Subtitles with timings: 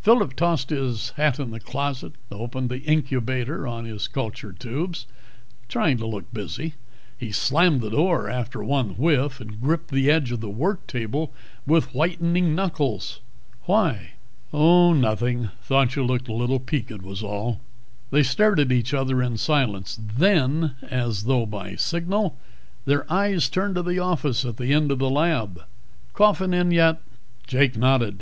[0.00, 5.06] Phillip tossed his hat in the closet, opened the incubator on his culture tubes,
[5.68, 6.74] trying to look busy.
[7.16, 11.32] He slammed the door after one whiff and gripped the edge of the work table
[11.64, 13.20] with whitening knuckles.
[13.66, 14.14] "Why?"
[14.52, 15.50] "Oh, nothing.
[15.62, 17.60] Thought you looked a little peaked, was all."
[18.10, 19.96] They stared at each other in silence.
[20.18, 22.36] Then, as though by signal,
[22.84, 25.60] their eyes turned to the office at the end of the lab.
[26.14, 27.00] "Coffin come in yet?"
[27.46, 28.10] Jake nodded.